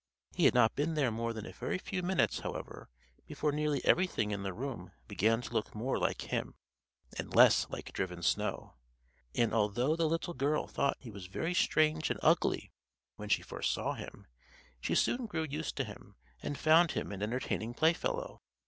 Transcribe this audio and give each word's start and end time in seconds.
He 0.33 0.45
had 0.45 0.55
not 0.55 0.75
been 0.75 0.95
there 0.95 1.11
more 1.11 1.31
than 1.31 1.45
a 1.45 1.51
very 1.51 1.77
few 1.77 2.01
minutes, 2.01 2.39
however, 2.39 2.89
before 3.27 3.51
nearly 3.51 3.85
everything 3.85 4.31
in 4.31 4.41
the 4.41 4.51
room 4.51 4.91
began 5.07 5.43
to 5.43 5.53
look 5.53 5.75
more 5.75 5.99
like 5.99 6.23
him 6.33 6.55
and 7.19 7.35
less 7.35 7.69
like 7.69 7.93
driven 7.93 8.23
snow: 8.23 8.73
and 9.35 9.53
although 9.53 9.95
the 9.95 10.09
little 10.09 10.33
girl 10.33 10.65
thought 10.65 10.97
that 10.97 11.03
he 11.03 11.11
was 11.11 11.27
very 11.27 11.53
strange 11.53 12.09
and 12.09 12.19
ugly 12.23 12.71
when 13.17 13.29
she 13.29 13.43
first 13.43 13.71
saw 13.71 13.93
him, 13.93 14.25
she 14.79 14.95
soon 14.95 15.27
grew 15.27 15.43
used 15.47 15.75
to 15.75 15.83
him, 15.83 16.15
and 16.41 16.57
found 16.57 16.93
him 16.93 17.11
an 17.11 17.21
entertaining 17.21 17.75
playfellow. 17.75 18.41